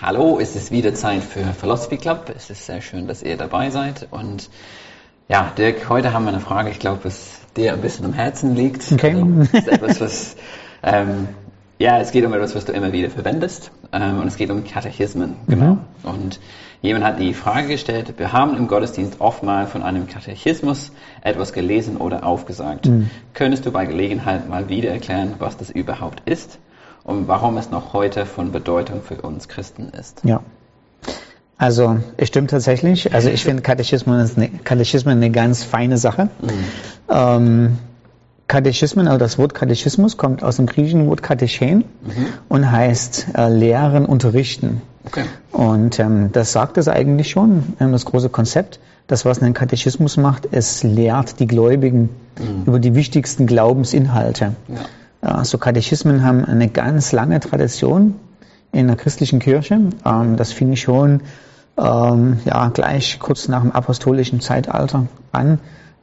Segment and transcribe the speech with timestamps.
[0.00, 2.32] Hallo, es ist wieder Zeit für Philosophy Club.
[2.36, 4.06] Es ist sehr schön, dass ihr dabei seid.
[4.12, 4.48] Und
[5.28, 8.54] ja, Dirk, heute haben wir eine Frage, ich glaube, was dir ein bisschen am Herzen
[8.54, 8.92] liegt.
[8.92, 9.16] Okay.
[9.16, 10.36] Also, es ist etwas, was,
[10.84, 11.26] ähm,
[11.80, 13.72] ja, es geht um etwas, was du immer wieder verwendest.
[13.92, 15.78] Ähm, und es geht um Katechismen, genau.
[16.04, 16.38] Und
[16.80, 20.92] jemand hat die Frage gestellt, wir haben im Gottesdienst oft mal von einem Katechismus
[21.22, 22.88] etwas gelesen oder aufgesagt.
[23.34, 26.60] Könntest du bei Gelegenheit mal wieder erklären, was das überhaupt ist?
[27.08, 30.20] Und warum es noch heute von Bedeutung für uns Christen ist.
[30.24, 30.42] Ja.
[31.56, 33.14] Also, es stimmt tatsächlich.
[33.14, 36.28] Also, ich finde Katechismen ist eine, Katechismen eine ganz feine Sache.
[37.08, 37.78] Ähm,
[38.46, 41.84] Katechismen, also das Wort Katechismus kommt aus dem griechischen Wort Katechen
[42.50, 44.82] und heißt äh, lehren, unterrichten.
[45.06, 45.24] Okay.
[45.50, 48.80] Und ähm, das sagt es eigentlich schon, ähm, das große Konzept.
[49.06, 52.10] Das, was ein Katechismus macht, es lehrt die Gläubigen
[52.66, 54.52] über die wichtigsten Glaubensinhalte.
[54.68, 54.74] Ja.
[55.22, 58.14] Ja, so Katechismen haben eine ganz lange Tradition
[58.72, 59.80] in der christlichen Kirche.
[60.04, 61.22] Ähm, das fing schon
[61.76, 65.58] ähm, ja, gleich kurz nach dem apostolischen Zeitalter an.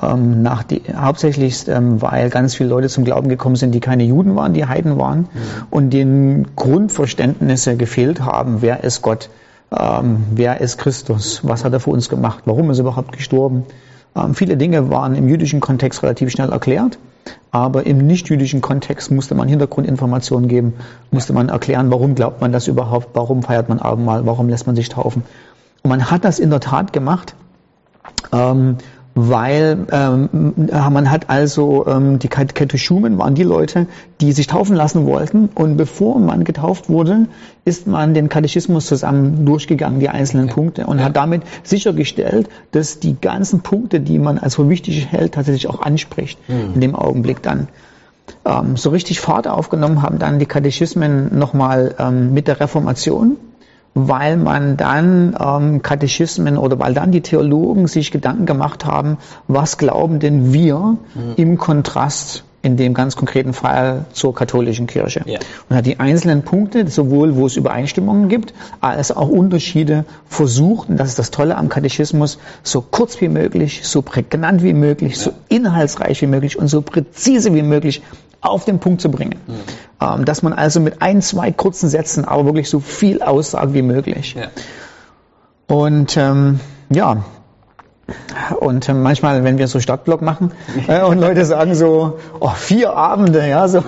[0.00, 4.36] Ähm, nach die, hauptsächlich, weil ganz viele Leute zum Glauben gekommen sind, die keine Juden
[4.36, 5.28] waren, die Heiden waren
[5.70, 9.30] und denen Grundverständnisse gefehlt haben, wer ist Gott,
[9.70, 13.64] wer ist Christus, was hat er für uns gemacht, warum ist er überhaupt gestorben.
[14.16, 16.98] Ähm, viele Dinge waren im jüdischen Kontext relativ schnell erklärt.
[17.50, 20.74] Aber im nicht-jüdischen Kontext musste man Hintergrundinformationen geben,
[21.10, 24.76] musste man erklären, warum glaubt man das überhaupt, warum feiert man Abendmahl, warum lässt man
[24.76, 25.22] sich taufen.
[25.82, 27.34] Und man hat das in der Tat gemacht,
[28.32, 28.76] ähm,
[29.18, 30.28] weil ähm,
[30.92, 33.86] man hat also, ähm, die Katechismen waren die Leute,
[34.20, 37.26] die sich taufen lassen wollten und bevor man getauft wurde,
[37.64, 41.06] ist man den Katechismus zusammen durchgegangen, die einzelnen Punkte und Ja.
[41.06, 45.80] hat damit sichergestellt, dass die ganzen Punkte, die man als für wichtig hält, tatsächlich auch
[45.80, 46.38] anspricht
[46.74, 47.68] in dem Augenblick dann.
[48.44, 53.38] Ähm, so richtig Fahrt aufgenommen haben dann die Katechismen nochmal ähm, mit der Reformation,
[53.96, 59.16] weil man dann ähm, Katechismen oder weil dann die Theologen sich Gedanken gemacht haben,
[59.48, 60.98] was glauben denn wir
[61.36, 65.22] im Kontrast in dem ganz konkreten Fall zur katholischen Kirche.
[65.24, 65.38] Ja.
[65.68, 70.96] Und hat die einzelnen Punkte, sowohl wo es Übereinstimmungen gibt, als auch Unterschiede versucht, und
[70.98, 75.30] das ist das Tolle am Katechismus, so kurz wie möglich, so prägnant wie möglich, so
[75.48, 78.02] inhaltsreich wie möglich und so präzise wie möglich
[78.40, 79.36] auf den Punkt zu bringen.
[80.00, 83.82] Ähm, dass man also mit ein, zwei kurzen Sätzen aber wirklich so viel aussagt wie
[83.82, 84.36] möglich.
[84.38, 84.48] Ja.
[85.68, 86.60] Und ähm,
[86.90, 87.24] ja,
[88.60, 90.52] und äh, manchmal, wenn wir so Stadtblock machen
[90.88, 93.78] äh, und Leute sagen so, oh, vier Abende, ja, so.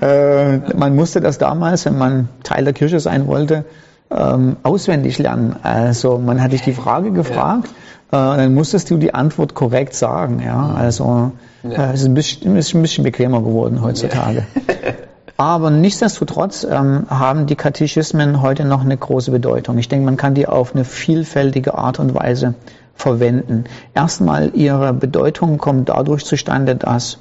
[0.00, 3.66] äh, man musste das damals, wenn man Teil der Kirche sein wollte,
[4.10, 5.56] ähm, auswendig lernen.
[5.62, 7.68] Also man hat dich die Frage gefragt,
[8.08, 10.74] äh, dann musstest du die Antwort korrekt sagen, ja.
[10.74, 11.32] Also
[11.62, 11.90] Ja.
[11.90, 14.46] äh, es ist ein bisschen, ist ein bisschen bequemer geworden heutzutage.
[15.36, 19.78] Aber nichtsdestotrotz ähm, haben die Katechismen heute noch eine große Bedeutung.
[19.78, 22.54] Ich denke, man kann die auf eine vielfältige Art und Weise
[22.94, 23.64] verwenden.
[23.94, 27.18] Erstmal ihre Bedeutung kommt dadurch zustande, dass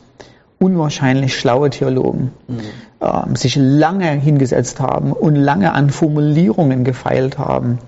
[0.60, 2.34] unwahrscheinlich schlaue Theologen
[3.02, 7.80] ähm, sich lange hingesetzt haben und lange an Formulierungen gefeilt haben,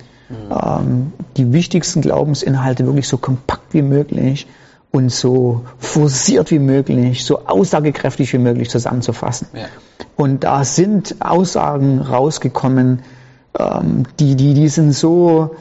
[0.49, 4.47] ähm, die wichtigsten Glaubensinhalte wirklich so kompakt wie möglich
[4.91, 9.47] und so forciert wie möglich, so aussagekräftig wie möglich zusammenzufassen.
[9.53, 9.65] Ja.
[10.15, 12.99] Und da sind Aussagen rausgekommen,
[13.57, 15.55] ähm, die, die, die sind so,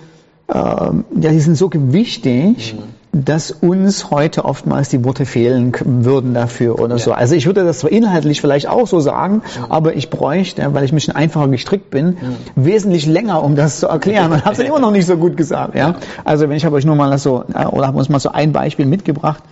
[0.52, 2.76] ähm, ja, die sind so gewichtig,
[3.12, 7.12] dass uns heute oftmals die Worte fehlen würden dafür oder so.
[7.12, 10.92] Also ich würde das zwar inhaltlich vielleicht auch so sagen, aber ich bräuchte, weil ich
[10.92, 12.18] ein bisschen einfacher gestrickt bin,
[12.54, 14.30] wesentlich länger, um das zu erklären.
[14.32, 15.74] Und habe es dann immer noch nicht so gut gesagt.
[15.74, 15.96] Ja?
[16.24, 18.52] Also wenn ich habe euch nur mal so, äh, oder habe uns mal so ein
[18.52, 19.42] Beispiel mitgebracht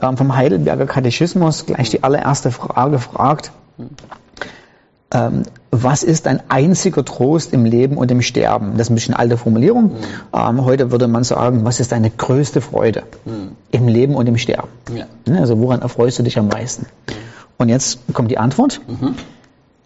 [0.00, 3.52] ähm, vom Heidelberger Katechismus, gleich die allererste Frage fragt,
[5.12, 8.72] ähm, was ist ein einziger Trost im Leben und im Sterben?
[8.72, 9.92] Das ist ein bisschen alte Formulierung.
[10.34, 13.02] Ähm, heute würde man sagen, was ist deine größte Freude
[13.70, 14.68] im Leben und im Sterben?
[14.94, 15.06] Ja.
[15.26, 16.86] Ne, Also woran erfreust du dich am meisten?
[17.58, 18.80] Und jetzt kommt die Antwort,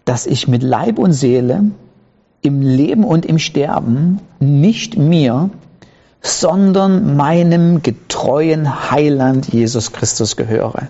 [0.05, 1.63] dass ich mit Leib und Seele
[2.41, 5.49] im Leben und im Sterben nicht mir,
[6.27, 10.87] sondern meinem getreuen Heiland Jesus Christus gehöre.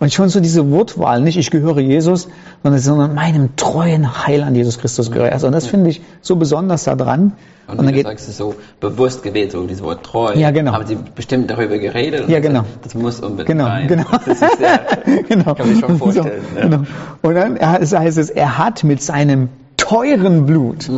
[0.00, 2.28] Und schon so diese Wortwahl, nicht ich gehöre Jesus,
[2.62, 5.32] sondern, sondern meinem treuen Heiland Jesus Christus gehöre.
[5.32, 7.32] Also, und das finde ich so besonders daran.
[7.66, 10.32] Und, Und dann du geht, sagst, es ist so bewusst gewählt, so dieses Wort treu.
[10.34, 10.72] Ja, genau.
[10.72, 12.26] Haben Sie bestimmt darüber geredet?
[12.28, 12.64] Ja, genau.
[12.82, 13.88] Das muss unbedingt Genau, rein.
[13.88, 14.06] genau.
[14.10, 14.80] Das ist sehr,
[15.28, 15.54] genau.
[15.54, 16.42] kann ich schon vorstellen.
[16.54, 16.64] So, ja.
[16.64, 16.82] genau.
[17.20, 20.88] Und dann heißt es, er hat mit seinem teuren Blut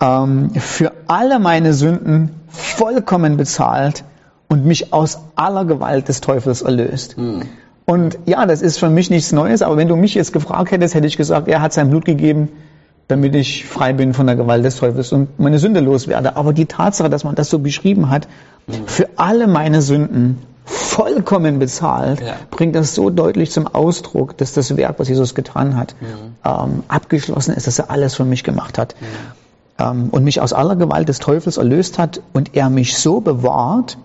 [0.00, 4.04] ähm, für alle meine Sünden vollkommen bezahlt
[4.48, 7.16] und mich aus aller Gewalt des Teufels erlöst.
[7.84, 10.94] Und ja, das ist für mich nichts Neues, aber wenn du mich jetzt gefragt hättest,
[10.94, 12.48] hätte ich gesagt, er hat sein Blut gegeben,
[13.08, 16.36] damit ich frei bin von der Gewalt des Teufels und meine Sünde loswerde.
[16.36, 18.28] Aber die Tatsache, dass man das so beschrieben hat,
[18.86, 22.34] für alle meine Sünden vollkommen bezahlt, Ja.
[22.50, 25.96] bringt das so deutlich zum Ausdruck, dass das Werk, was Jesus getan hat,
[26.44, 28.94] ähm, abgeschlossen ist, dass er alles für mich gemacht hat
[29.82, 33.98] ähm, und mich aus aller Gewalt des Teufels erlöst hat und er mich so bewahrt,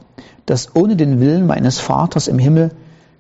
[0.45, 2.71] dass ohne den Willen meines Vaters im Himmel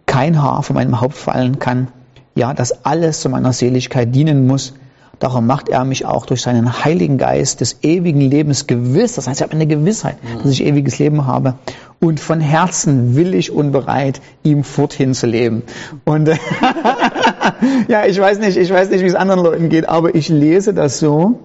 [0.05, 1.89] kein Haar von meinem Haupt fallen kann.
[2.35, 4.73] Ja, dass alles zu meiner Seligkeit dienen muss.
[5.19, 9.15] Darum macht er mich auch durch seinen Heiligen Geist des ewigen Lebens gewiss.
[9.15, 11.55] Das heißt, ich habe eine Gewissheit, dass ich ewiges Leben habe.
[11.99, 15.63] Und von Herzen willig und bereit, ihm forthin zu leben.
[16.05, 16.29] Und
[17.87, 20.75] ja, ich weiß nicht, ich weiß nicht, wie es anderen Leuten geht, aber ich lese
[20.75, 21.39] das so.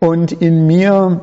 [0.00, 1.20] Und in mir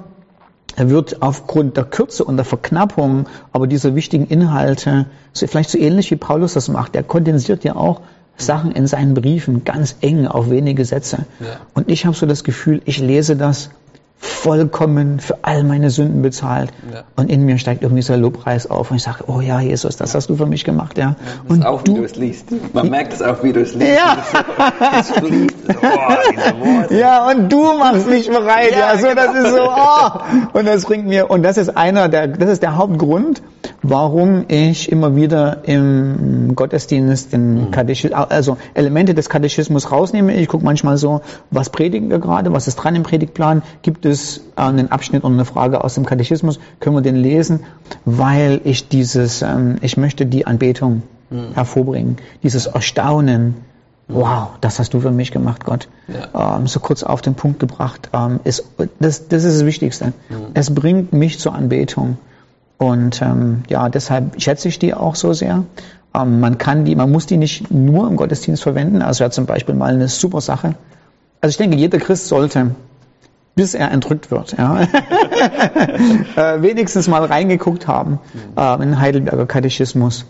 [0.78, 6.12] wird aufgrund der Kürze und der Verknappung aber dieser wichtigen Inhalte, so vielleicht so ähnlich
[6.12, 8.02] wie Paulus das macht, der kondensiert ja auch
[8.38, 11.26] Sachen in seinen Briefen ganz eng auf wenige Sätze.
[11.40, 11.48] Ja.
[11.74, 13.72] Und ich habe so das Gefühl, ich lese das
[14.20, 16.72] vollkommen für all meine Sünden bezahlt.
[16.92, 17.04] Ja.
[17.16, 19.96] Und in mir steigt irgendwie so ein Lobpreis auf und ich sage, oh ja, Jesus,
[19.98, 21.16] das hast du für mich gemacht, ja.
[21.48, 22.48] Das Und auch, wie du du, es liest.
[22.74, 23.92] Man merkt es auch, wie du es liest.
[23.96, 24.18] Ja.
[25.00, 25.56] Es fließt.
[25.70, 26.94] Oh.
[26.94, 28.72] Ja, und du machst mich bereit.
[28.72, 29.48] Ja, Ja, so, das genau.
[29.48, 30.58] ist so, oh.
[30.58, 33.42] Und das bringt mir, und das ist einer der, das ist der Hauptgrund,
[33.90, 40.36] warum ich immer wieder im Gottesdienst den Katechismus, also Elemente des Katechismus rausnehme.
[40.36, 44.42] Ich gucke manchmal so, was predigen wir gerade, was ist dran im Predigtplan, gibt es
[44.56, 47.62] äh, einen Abschnitt und eine Frage aus dem Katechismus, können wir den lesen,
[48.06, 51.04] weil ich dieses, ähm, ich möchte die Anbetung
[51.56, 53.56] hervorbringen, dieses Erstaunen,
[54.10, 55.90] Wow, das hast du für mich gemacht, Gott.
[56.34, 58.10] Ähm, so kurz auf den Punkt gebracht.
[58.14, 58.64] Ähm, ist,
[59.00, 60.14] das, das ist das Wichtigste.
[60.54, 62.18] Es bringt mich zur Anbetung.
[62.78, 65.64] Und ähm, ja, deshalb schätze ich die auch so sehr.
[66.14, 69.02] Ähm, man kann die, man muss die nicht nur im Gottesdienst verwenden.
[69.02, 70.76] Also ja zum Beispiel mal eine super Sache.
[71.42, 72.72] Also ich denke, jeder Christ sollte,
[73.56, 74.82] bis er entrückt wird, ja,
[76.36, 78.20] äh, wenigstens mal reingeguckt haben
[78.56, 80.26] äh, in Heidelberger Katechismus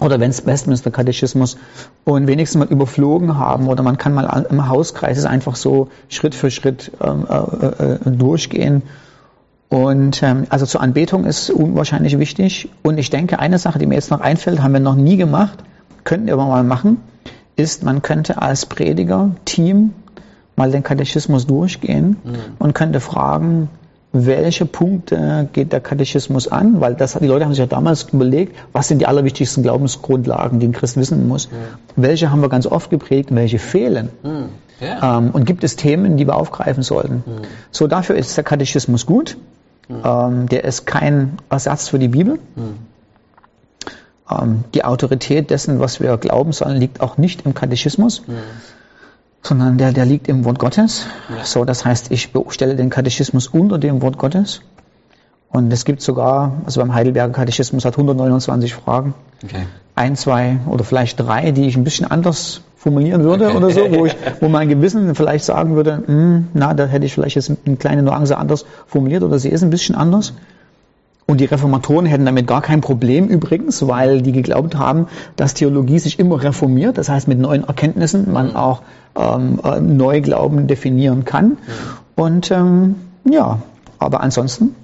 [0.00, 1.56] oder wenn es Westminster Katechismus
[2.04, 6.34] und wenigstens mal überflogen haben oder man kann mal im Hauskreis es einfach so Schritt
[6.34, 8.82] für Schritt ähm, äh, äh, durchgehen.
[9.68, 12.68] Und ähm, also zur Anbetung ist unwahrscheinlich wichtig.
[12.82, 15.58] Und ich denke, eine Sache, die mir jetzt noch einfällt, haben wir noch nie gemacht,
[16.04, 16.98] könnten wir aber mal machen,
[17.56, 19.92] ist, man könnte als Prediger, Team,
[20.56, 22.16] mal den Katechismus durchgehen
[22.58, 23.68] und könnte fragen,
[24.12, 26.80] welche Punkte geht der Katechismus an?
[26.80, 30.68] Weil das, die Leute haben sich ja damals überlegt, was sind die allerwichtigsten Glaubensgrundlagen, die
[30.68, 31.48] ein Christ wissen muss.
[31.96, 34.08] Welche haben wir ganz oft geprägt, welche fehlen?
[34.22, 34.48] Hm.
[34.80, 35.18] Ja.
[35.18, 37.24] Ähm, und gibt es Themen, die wir aufgreifen sollten?
[37.70, 39.36] So, dafür ist der Katechismus gut.
[39.88, 42.38] Ähm, der ist kein Ersatz für die Bibel.
[44.30, 48.22] Ähm, die Autorität dessen, was wir glauben sollen, liegt auch nicht im Katechismus,
[49.42, 51.06] sondern der, der liegt im Wort Gottes.
[51.44, 54.62] So, das heißt, ich stelle den Katechismus unter dem Wort Gottes.
[55.48, 59.66] Und es gibt sogar, also beim Heidelberger Katechismus hat 129 Fragen Okay.
[59.94, 64.06] ein, zwei oder vielleicht drei, die ich ein bisschen anders formulieren würde oder so, wo,
[64.06, 67.76] ich, wo mein Gewissen vielleicht sagen würde, hm, na, da hätte ich vielleicht jetzt eine
[67.76, 70.34] kleine Nuance anders formuliert oder sie ist ein bisschen anders.
[71.26, 75.98] Und die Reformatoren hätten damit gar kein Problem übrigens, weil die geglaubt haben, dass Theologie
[75.98, 78.82] sich immer reformiert, das heißt mit neuen Erkenntnissen man auch
[79.16, 81.58] ähm, äh, Neuglauben definieren kann.
[82.14, 82.94] Und ähm,
[83.28, 83.58] ja,
[83.98, 84.76] aber ansonsten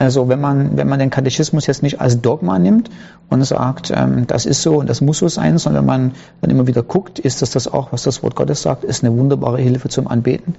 [0.00, 2.90] also wenn man, wenn man den Katechismus jetzt nicht als Dogma nimmt
[3.28, 6.66] und sagt, ähm, das ist so und das muss so sein, sondern man dann immer
[6.66, 9.88] wieder guckt, ist das das auch, was das Wort Gottes sagt, ist eine wunderbare Hilfe
[9.90, 10.54] zum Anbeten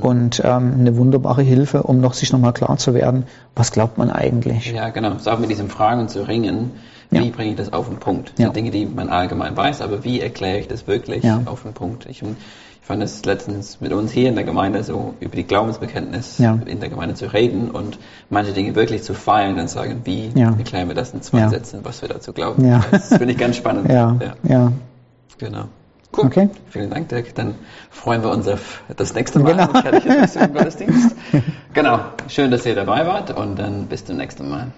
[0.00, 3.24] und ähm, eine wunderbare Hilfe, um noch sich nochmal klar zu werden,
[3.54, 4.72] was glaubt man eigentlich.
[4.72, 5.10] Ja, genau.
[5.12, 6.72] Es ist auch mit diesen Fragen zu ringen.
[7.10, 7.30] Wie Ja.
[7.30, 8.32] bringe ich das auf den Punkt?
[8.36, 8.48] Das Ja.
[8.50, 11.40] Dinge, die man allgemein weiß, aber wie erkläre ich das wirklich Ja.
[11.44, 12.06] auf den Punkt?
[12.06, 12.22] Ich,
[12.86, 16.56] ich fand es letztens mit uns hier in der Gemeinde so über die Glaubensbekenntnis Ja.
[16.66, 17.98] in der Gemeinde zu reden und
[18.30, 20.54] manche Dinge wirklich zu feilen und sagen, wie Ja.
[20.56, 21.48] erklären wir das in zwei Ja.
[21.50, 22.64] Sätzen, was wir dazu glauben.
[22.64, 22.84] Ja.
[22.92, 23.88] Das finde ich ganz spannend.
[23.90, 24.70] Ja, ja.
[25.38, 25.64] Genau.
[26.16, 26.26] Cool.
[26.26, 26.48] Okay.
[26.70, 27.34] Vielen Dank, Dirk.
[27.34, 27.56] Dann
[27.90, 29.64] freuen wir uns auf das nächste Mal Genau.
[29.66, 31.16] im Katechismus im Gottesdienst.
[31.74, 31.98] Genau.
[32.28, 34.68] Schön, dass ihr dabei wart und dann bis zum nächsten Mal.